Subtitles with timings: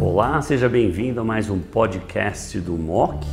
[0.00, 3.26] Olá, seja bem-vindo a mais um podcast do MOC.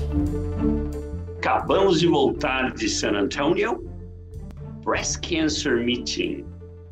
[1.38, 3.90] Acabamos de voltar de San Antonio,
[4.84, 6.44] Breast Cancer Meeting,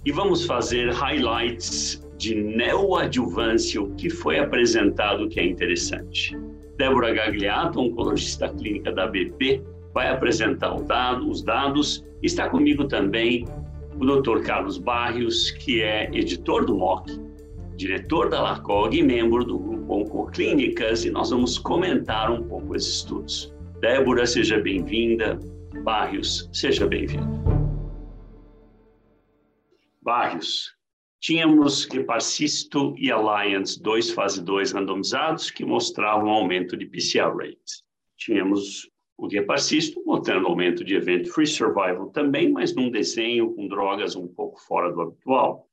[0.05, 6.37] e vamos fazer highlights de neoadjuvância, o que foi apresentado que é interessante.
[6.77, 9.61] Débora Gagliato, oncologista clínica da BP,
[9.93, 12.05] vai apresentar dado, os dados.
[12.21, 13.45] Está comigo também
[13.99, 14.43] o Dr.
[14.43, 17.32] Carlos Barrios, que é editor do MOC,
[17.75, 22.97] diretor da LACOG e membro do grupo Oncoclínicas, e nós vamos comentar um pouco esses
[22.97, 23.53] estudos.
[23.79, 25.39] Débora, seja bem-vinda.
[25.83, 27.27] Barrios, seja bem-vindo.
[30.01, 30.75] Barrios,
[31.19, 37.83] tínhamos Geparcisto e Alliance, dois fase 2 randomizados, que mostravam aumento de PCR rate.
[38.17, 44.27] Tínhamos o Geparcisto mostrando aumento de event-free survival também, mas num desenho com drogas um
[44.27, 45.67] pouco fora do habitual.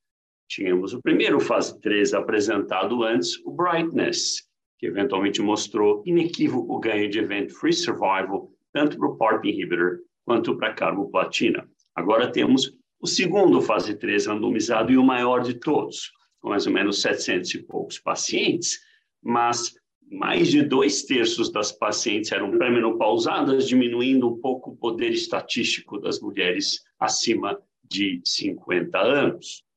[0.51, 4.49] Tínhamos o primeiro fase 3 apresentado antes, o Brightness,
[4.81, 10.71] que eventualmente mostrou inequívoco ganho de event-free survival, tanto para o PARP inhibitor quanto para
[10.71, 11.71] a carboplatina.
[11.95, 16.73] Agora temos o segundo fase 3 randomizado e o maior de todos, com mais ou
[16.73, 18.81] menos 700 e poucos pacientes,
[19.23, 19.77] mas
[20.11, 26.21] mais de dois terços das pacientes eram pré-menopausadas, diminuindo um pouco o poder estatístico das
[26.21, 29.70] mulheres acima de 50 anos.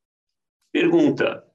[0.73, 1.45] Pergunta: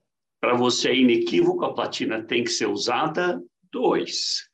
[0.40, 3.42] para você é inequívoco, a platina tem que ser usada?
[3.72, 4.48] Dois.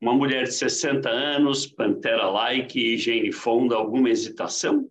[0.00, 4.88] Uma mulher de 60 anos, Pantera-like, higiene fonda, alguma hesitação?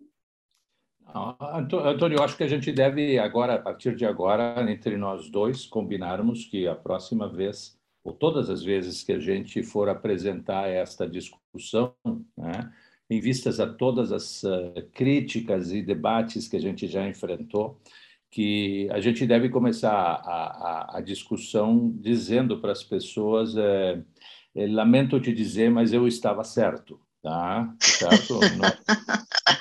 [1.40, 5.64] Antônio, eu acho que a gente deve agora, a partir de agora, entre nós dois,
[5.64, 11.08] combinarmos que a próxima vez, ou todas as vezes que a gente for apresentar esta
[11.08, 11.94] discussão,
[12.36, 12.70] né,
[13.08, 17.80] em vistas a todas as uh, críticas e debates que a gente já enfrentou,
[18.30, 24.02] que a gente deve começar a, a, a discussão dizendo para as pessoas: é,
[24.54, 27.00] é, lamento te dizer, mas eu estava certo.
[27.22, 27.74] Tá?
[27.80, 28.38] Certo?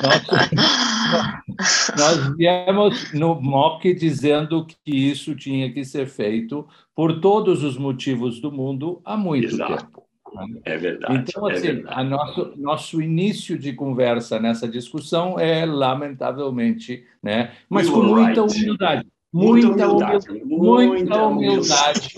[0.04, 0.28] nós,
[1.98, 8.40] nós, viemos no MOC dizendo que isso tinha que ser feito por todos os motivos
[8.40, 9.86] do mundo há muito Exato.
[9.86, 10.07] tempo.
[10.66, 11.16] É verdade.
[11.16, 12.10] Então, é assim, é verdade.
[12.10, 17.52] Nosso, nosso início de conversa nessa discussão é, lamentavelmente, né?
[17.70, 19.08] mas com muita humildade.
[19.34, 20.30] Muita, muita humildade.
[20.30, 20.46] humildade.
[20.46, 22.14] Muita humildade.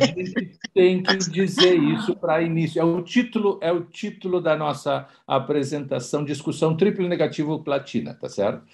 [0.00, 2.80] A gente tem que dizer isso para início.
[2.80, 8.64] É o título, é o título da nossa apresentação, discussão triplo negativo platina, tá certo?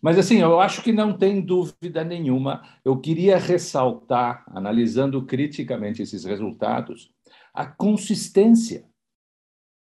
[0.00, 2.62] Mas assim, eu acho que não tem dúvida nenhuma.
[2.84, 7.10] Eu queria ressaltar, analisando criticamente esses resultados,
[7.54, 8.84] a consistência.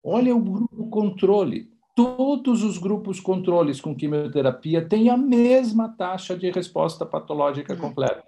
[0.04, 1.72] Olha o grupo controle.
[1.96, 8.24] Todos os grupos controles com quimioterapia têm a mesma taxa de resposta patológica completa.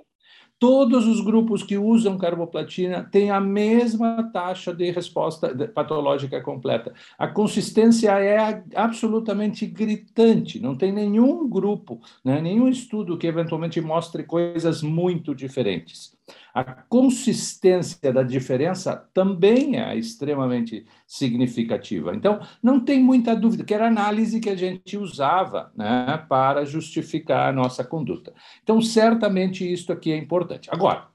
[0.59, 6.93] Todos os grupos que usam carboplatina têm a mesma taxa de resposta patológica completa.
[7.17, 10.61] A consistência é absolutamente gritante.
[10.61, 16.12] Não tem nenhum grupo, né, nenhum estudo que eventualmente mostre coisas muito diferentes.
[16.53, 22.15] A consistência da diferença também é extremamente significativa.
[22.15, 26.63] Então, não tem muita dúvida que era a análise que a gente usava né, para
[26.63, 28.33] justificar a nossa conduta.
[28.61, 30.69] Então, certamente isso aqui é importante.
[30.71, 31.07] Agora,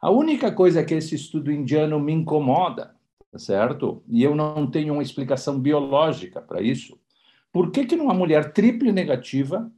[0.00, 2.94] a única coisa que esse estudo indiano me incomoda,
[3.30, 4.02] tá certo?
[4.08, 6.98] E eu não tenho uma explicação biológica para isso.
[7.52, 9.70] Por que, que numa mulher triple negativa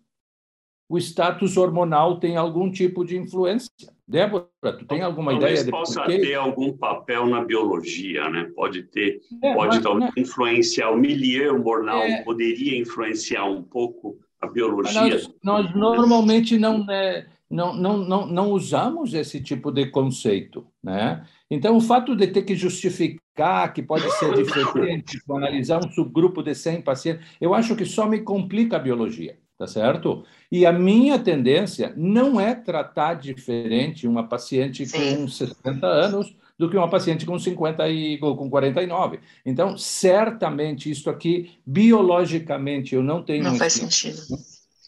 [0.89, 3.94] o status hormonal tem algum tipo de influência.
[4.07, 6.19] Débora, tu tem alguma talvez ideia de possa por quê?
[6.19, 8.51] ter algum papel na biologia, né?
[8.55, 10.23] Pode ter, é, pode mas, talvez né?
[10.23, 15.01] influenciar o milieu hormonal, é, poderia influenciar um pouco a biologia.
[15.01, 21.27] Nós, nós normalmente não, né, não, não, não, não usamos esse tipo de conceito, né?
[21.51, 26.55] Então, o fato de ter que justificar que pode ser diferente, analisar um subgrupo de
[26.55, 30.25] 100 pacientes, eu acho que só me complica a biologia tá certo?
[30.51, 35.19] E a minha tendência não é tratar diferente uma paciente Sim.
[35.19, 39.19] com 60 anos do que uma paciente com 50 e com 49.
[39.45, 44.21] Então, certamente isso aqui biologicamente eu não tenho Não faz sentido.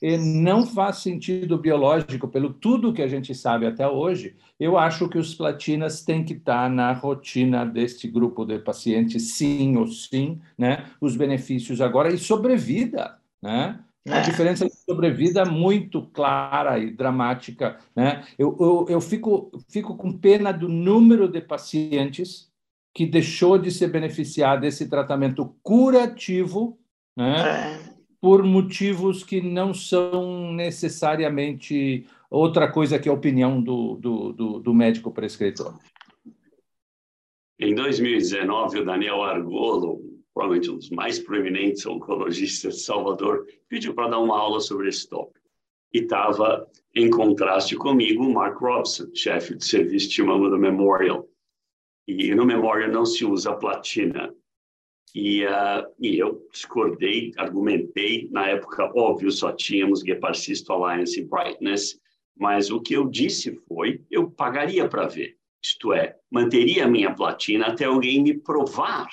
[0.00, 4.36] E não faz sentido biológico pelo tudo que a gente sabe até hoje.
[4.60, 9.76] Eu acho que os platinas têm que estar na rotina deste grupo de pacientes, sim
[9.76, 10.84] ou sim, né?
[11.00, 13.80] Os benefícios agora e sobrevida, né?
[14.06, 14.22] Uma é.
[14.22, 17.78] diferença de sobrevida muito clara e dramática.
[17.94, 18.24] Né?
[18.38, 22.48] Eu, eu, eu fico, fico com pena do número de pacientes
[22.94, 26.78] que deixou de ser beneficiado desse tratamento curativo
[27.16, 27.34] né?
[27.40, 27.94] É.
[28.20, 34.58] por motivos que não são necessariamente outra coisa que é a opinião do, do, do,
[34.60, 35.74] do médico prescritor.
[37.58, 40.05] Em 2019, o Daniel Argolo,
[40.36, 45.08] provavelmente um dos mais proeminentes oncologistas de Salvador, pediu para dar uma aula sobre esse
[45.08, 45.40] tópico.
[45.94, 51.26] E estava em contraste comigo o Mark Robson, chefe de serviço de mama do Memorial.
[52.06, 54.30] E no Memorial não se usa platina.
[55.14, 58.28] E, uh, e eu discordei, argumentei.
[58.30, 61.98] Na época, óbvio, só tínhamos Geparcisto Alliance e Brightness,
[62.36, 65.38] mas o que eu disse foi: eu pagaria para ver.
[65.64, 69.08] Isto é, manteria a minha platina até alguém me provar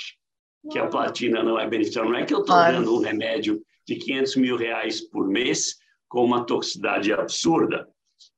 [0.72, 2.10] que a platina não é beneficiária.
[2.10, 5.78] Não é que eu estou dando um remédio de 500 mil reais por mês
[6.08, 7.88] com uma toxicidade absurda.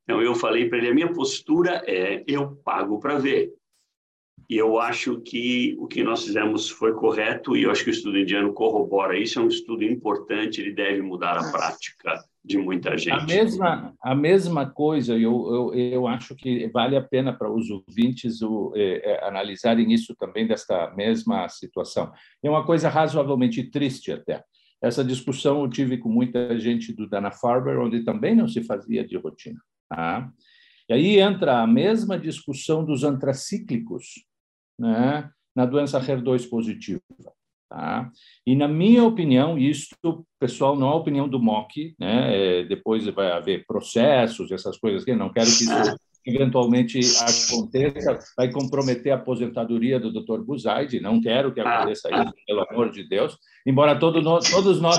[0.04, 3.54] Então, eu falei para ele: a minha postura é eu pago para ver.
[4.48, 7.94] E eu acho que o que nós fizemos foi correto, e eu acho que o
[7.94, 9.39] estudo indiano corrobora isso.
[9.39, 13.12] É um estudo importante, ele deve mudar a prática de muita gente.
[13.12, 17.69] A mesma, a mesma coisa, eu, eu, eu acho que vale a pena para os
[17.71, 22.13] ouvintes o, é, é, analisarem isso também, desta mesma situação.
[22.44, 24.44] É uma coisa razoavelmente triste até.
[24.81, 29.18] Essa discussão eu tive com muita gente do Dana-Farber, onde também não se fazia de
[29.18, 29.59] rotina.
[29.89, 30.30] Tá?
[30.88, 34.24] E aí entra a mesma discussão dos antracíclicos,
[34.80, 37.01] né, na doença HER2 positiva.
[37.75, 38.10] Tá?
[38.48, 42.62] E, na minha opinião, isto, pessoal, não é a opinião do MOC, né?
[42.62, 48.50] É, depois vai haver processos, essas coisas que não quero que isso eventualmente aconteça, vai
[48.50, 50.39] comprometer a aposentadoria do Dr.
[50.39, 53.38] Buzaide, não quero que aconteça isso, pelo amor de Deus,
[53.68, 54.98] embora todo nós, todos nós,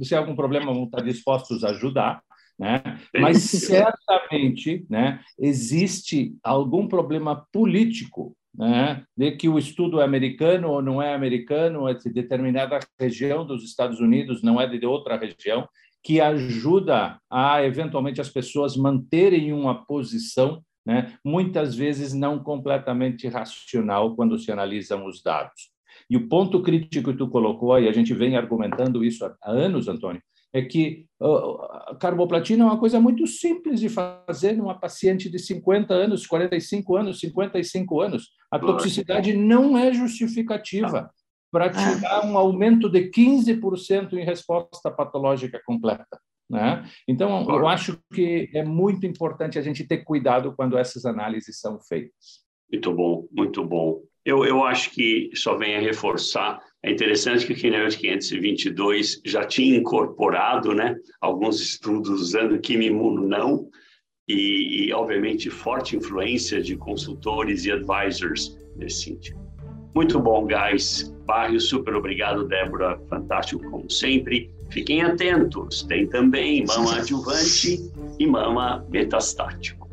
[0.00, 2.22] se algum problema, vão estar dispostos a ajudar,
[2.56, 2.80] né?
[3.18, 10.80] Mas certamente, né, existe algum problema político né, de que o estudo é americano ou
[10.80, 15.68] não é americano, é de determinada região dos Estados Unidos, não é de outra região,
[16.00, 24.14] que ajuda a, eventualmente, as pessoas manterem uma posição, né, muitas vezes não completamente racional
[24.14, 25.72] quando se analisam os dados.
[26.08, 29.88] E o ponto crítico que tu colocou, e a gente vem argumentando isso há anos,
[29.88, 30.22] Antônio,
[30.54, 35.94] é que a carboplatina é uma coisa muito simples de fazer numa paciente de 50
[35.94, 38.30] anos, 45 anos, 55 anos.
[38.50, 41.10] A toxicidade não é justificativa
[41.50, 46.18] para tirar um aumento de 15% em resposta patológica completa.
[46.50, 46.86] Né?
[47.08, 51.80] Então, eu acho que é muito importante a gente ter cuidado quando essas análises são
[51.80, 52.42] feitas.
[52.70, 54.02] Muito bom, muito bom.
[54.24, 59.44] Eu, eu acho que só vem a reforçar é interessante que o Kinect 522 já
[59.44, 63.68] tinha incorporado né, alguns estudos usando quimimuno não,
[64.28, 69.40] e, e, obviamente, forte influência de consultores e advisors nesse sentido.
[69.94, 71.14] Muito bom, guys.
[71.24, 72.98] Barrio, super obrigado, Débora.
[73.08, 74.50] Fantástico, como sempre.
[74.70, 75.82] Fiquem atentos.
[75.82, 77.78] Tem também mama adjuvante
[78.18, 79.88] e mama metastático.